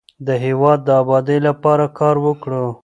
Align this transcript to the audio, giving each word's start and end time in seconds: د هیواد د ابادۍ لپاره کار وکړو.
د 0.27 0.29
هیواد 0.45 0.79
د 0.83 0.89
ابادۍ 1.01 1.39
لپاره 1.47 1.85
کار 1.99 2.15
وکړو. 2.25 2.65